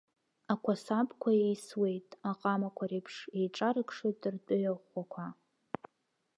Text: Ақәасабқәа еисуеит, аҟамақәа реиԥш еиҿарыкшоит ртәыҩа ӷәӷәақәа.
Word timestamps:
Ақәасабқәа 0.53 1.29
еисуеит, 1.45 2.09
аҟамақәа 2.29 2.83
реиԥш 2.89 3.15
еиҿарыкшоит 3.39 4.19
ртәыҩа 4.33 4.73
ӷәӷәақәа. 4.79 5.25